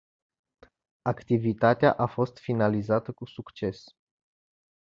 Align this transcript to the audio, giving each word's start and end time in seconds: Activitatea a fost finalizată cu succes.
Activitatea 1.03 1.93
a 1.93 2.05
fost 2.07 2.37
finalizată 2.37 3.11
cu 3.11 3.25
succes. 3.25 3.83